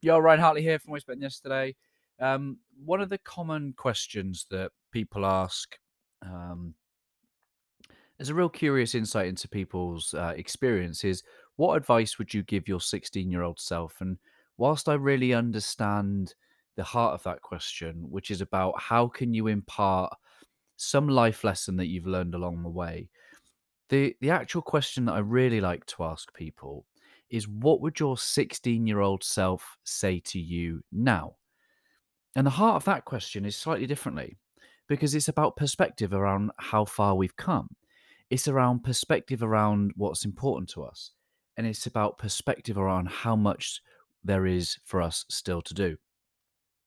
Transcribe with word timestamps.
Yo, 0.00 0.16
Ryan 0.16 0.38
Hartley 0.38 0.62
here 0.62 0.78
from 0.78 0.90
Always 0.90 1.04
Yesterday. 1.18 1.74
Um, 2.20 2.58
one 2.84 3.00
of 3.00 3.08
the 3.08 3.18
common 3.18 3.74
questions 3.76 4.46
that 4.48 4.70
people 4.92 5.26
ask 5.26 5.76
um, 6.24 6.74
is 8.20 8.28
a 8.28 8.34
real 8.34 8.48
curious 8.48 8.94
insight 8.94 9.26
into 9.26 9.48
people's 9.48 10.14
uh, 10.14 10.34
experiences. 10.36 11.24
What 11.56 11.74
advice 11.74 12.16
would 12.16 12.32
you 12.32 12.44
give 12.44 12.68
your 12.68 12.80
16 12.80 13.28
year 13.28 13.42
old 13.42 13.58
self? 13.58 14.00
And 14.00 14.18
whilst 14.56 14.88
I 14.88 14.94
really 14.94 15.34
understand 15.34 16.32
the 16.76 16.84
heart 16.84 17.14
of 17.14 17.24
that 17.24 17.42
question, 17.42 18.08
which 18.08 18.30
is 18.30 18.40
about 18.40 18.80
how 18.80 19.08
can 19.08 19.34
you 19.34 19.48
impart 19.48 20.12
some 20.76 21.08
life 21.08 21.42
lesson 21.42 21.74
that 21.74 21.88
you've 21.88 22.06
learned 22.06 22.36
along 22.36 22.62
the 22.62 22.68
way, 22.68 23.08
the, 23.88 24.14
the 24.20 24.30
actual 24.30 24.62
question 24.62 25.06
that 25.06 25.14
I 25.14 25.18
really 25.18 25.60
like 25.60 25.84
to 25.86 26.04
ask 26.04 26.32
people 26.34 26.86
is 27.30 27.48
what 27.48 27.80
would 27.80 28.00
your 28.00 28.16
16 28.16 28.86
year 28.86 29.00
old 29.00 29.22
self 29.22 29.76
say 29.84 30.20
to 30.26 30.38
you 30.38 30.82
now? 30.92 31.36
And 32.36 32.46
the 32.46 32.50
heart 32.50 32.76
of 32.76 32.84
that 32.84 33.04
question 33.04 33.44
is 33.44 33.56
slightly 33.56 33.86
differently 33.86 34.36
because 34.88 35.14
it's 35.14 35.28
about 35.28 35.56
perspective 35.56 36.12
around 36.12 36.50
how 36.58 36.84
far 36.84 37.14
we've 37.14 37.36
come. 37.36 37.68
It's 38.30 38.48
around 38.48 38.84
perspective 38.84 39.42
around 39.42 39.92
what's 39.96 40.24
important 40.24 40.68
to 40.70 40.84
us. 40.84 41.12
And 41.56 41.66
it's 41.66 41.86
about 41.86 42.18
perspective 42.18 42.78
around 42.78 43.08
how 43.08 43.34
much 43.34 43.80
there 44.24 44.46
is 44.46 44.78
for 44.84 45.02
us 45.02 45.24
still 45.28 45.62
to 45.62 45.74
do. 45.74 45.96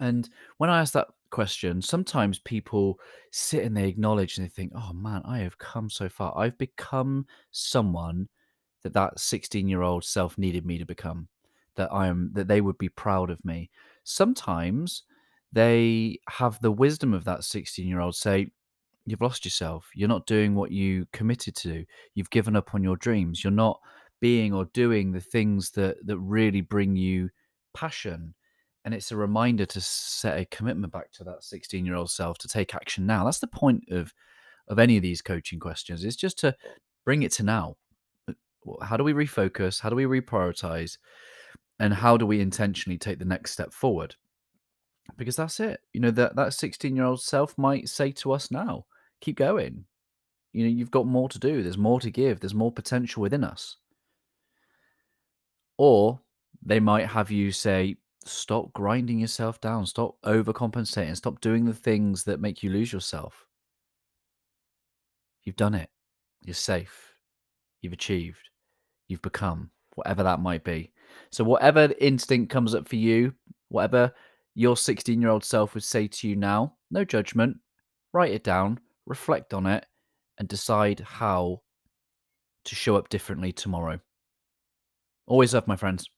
And 0.00 0.28
when 0.58 0.70
I 0.70 0.80
ask 0.80 0.92
that 0.94 1.08
question, 1.30 1.82
sometimes 1.82 2.38
people 2.40 2.98
sit 3.30 3.64
and 3.64 3.76
they 3.76 3.88
acknowledge 3.88 4.38
and 4.38 4.46
they 4.46 4.50
think, 4.50 4.72
oh 4.74 4.92
man, 4.92 5.22
I 5.24 5.38
have 5.38 5.58
come 5.58 5.90
so 5.90 6.08
far. 6.08 6.36
I've 6.36 6.58
become 6.58 7.26
someone 7.50 8.28
that 8.82 8.92
that 8.94 9.18
16 9.18 9.68
year 9.68 9.82
old 9.82 10.04
self 10.04 10.36
needed 10.38 10.66
me 10.66 10.78
to 10.78 10.84
become 10.84 11.28
that 11.76 11.92
i 11.92 12.06
am 12.06 12.30
that 12.34 12.48
they 12.48 12.60
would 12.60 12.78
be 12.78 12.88
proud 12.88 13.30
of 13.30 13.44
me. 13.44 13.70
Sometimes 14.04 15.04
they 15.52 16.18
have 16.28 16.60
the 16.60 16.72
wisdom 16.72 17.12
of 17.14 17.24
that 17.24 17.44
16 17.44 17.86
year 17.86 18.00
old 18.00 18.14
say 18.14 18.50
you've 19.06 19.20
lost 19.20 19.44
yourself. 19.44 19.88
You're 19.94 20.08
not 20.08 20.26
doing 20.26 20.54
what 20.54 20.70
you 20.70 21.06
committed 21.12 21.56
to 21.56 21.84
you've 22.14 22.30
given 22.30 22.56
up 22.56 22.74
on 22.74 22.82
your 22.82 22.96
dreams. 22.96 23.42
You're 23.42 23.50
not 23.50 23.80
being 24.20 24.52
or 24.52 24.66
doing 24.66 25.12
the 25.12 25.20
things 25.20 25.70
that 25.72 25.96
that 26.06 26.18
really 26.18 26.60
bring 26.60 26.96
you 26.96 27.30
passion. 27.74 28.34
And 28.84 28.94
it's 28.94 29.12
a 29.12 29.16
reminder 29.16 29.64
to 29.66 29.80
set 29.80 30.38
a 30.38 30.44
commitment 30.46 30.92
back 30.92 31.12
to 31.12 31.24
that 31.24 31.44
16 31.44 31.86
year 31.86 31.94
old 31.94 32.10
self 32.10 32.38
to 32.38 32.48
take 32.48 32.74
action 32.74 33.06
now. 33.06 33.24
That's 33.24 33.40
the 33.40 33.46
point 33.46 33.84
of 33.90 34.12
of 34.68 34.78
any 34.78 34.96
of 34.96 35.02
these 35.02 35.22
coaching 35.22 35.58
questions 35.58 36.04
is 36.04 36.16
just 36.16 36.38
to 36.38 36.54
bring 37.04 37.22
it 37.22 37.32
to 37.32 37.42
now 37.42 37.76
how 38.82 38.96
do 38.96 39.04
we 39.04 39.12
refocus? 39.12 39.80
How 39.80 39.90
do 39.90 39.96
we 39.96 40.04
reprioritize? 40.04 40.98
And 41.78 41.92
how 41.92 42.16
do 42.16 42.26
we 42.26 42.40
intentionally 42.40 42.98
take 42.98 43.18
the 43.18 43.24
next 43.24 43.52
step 43.52 43.72
forward? 43.72 44.14
Because 45.16 45.36
that's 45.36 45.60
it. 45.60 45.80
You 45.92 46.00
know, 46.00 46.10
that 46.12 46.36
that 46.36 46.54
16 46.54 46.94
year 46.94 47.04
old 47.04 47.20
self 47.20 47.56
might 47.58 47.88
say 47.88 48.12
to 48.12 48.32
us 48.32 48.50
now, 48.50 48.86
keep 49.20 49.36
going. 49.36 49.84
You 50.52 50.64
know, 50.64 50.70
you've 50.70 50.90
got 50.90 51.06
more 51.06 51.28
to 51.28 51.38
do. 51.38 51.62
There's 51.62 51.78
more 51.78 52.00
to 52.00 52.10
give. 52.10 52.40
There's 52.40 52.54
more 52.54 52.72
potential 52.72 53.22
within 53.22 53.42
us. 53.42 53.76
Or 55.78 56.20
they 56.62 56.78
might 56.78 57.06
have 57.06 57.30
you 57.30 57.50
say, 57.50 57.96
stop 58.24 58.72
grinding 58.72 59.18
yourself 59.18 59.60
down. 59.60 59.86
Stop 59.86 60.16
overcompensating. 60.24 61.16
Stop 61.16 61.40
doing 61.40 61.64
the 61.64 61.74
things 61.74 62.24
that 62.24 62.40
make 62.40 62.62
you 62.62 62.70
lose 62.70 62.92
yourself. 62.92 63.46
You've 65.42 65.56
done 65.56 65.74
it. 65.74 65.90
You're 66.42 66.54
safe. 66.54 67.14
You've 67.80 67.94
achieved 67.94 68.51
you've 69.12 69.22
become, 69.22 69.70
whatever 69.94 70.22
that 70.22 70.40
might 70.40 70.64
be. 70.64 70.90
So, 71.30 71.44
whatever 71.44 71.92
instinct 72.00 72.50
comes 72.50 72.74
up 72.74 72.88
for 72.88 72.96
you, 72.96 73.34
whatever 73.68 74.12
your 74.54 74.76
16 74.76 75.20
year 75.20 75.30
old 75.30 75.44
self 75.44 75.74
would 75.74 75.84
say 75.84 76.08
to 76.08 76.28
you 76.28 76.34
now, 76.34 76.74
no 76.90 77.04
judgment, 77.04 77.58
write 78.12 78.32
it 78.32 78.44
down, 78.44 78.80
reflect 79.06 79.54
on 79.54 79.66
it, 79.66 79.86
and 80.38 80.48
decide 80.48 81.00
how 81.00 81.60
to 82.64 82.74
show 82.74 82.96
up 82.96 83.08
differently 83.08 83.52
tomorrow. 83.52 84.00
Always 85.26 85.54
love, 85.54 85.68
my 85.68 85.76
friends. 85.76 86.08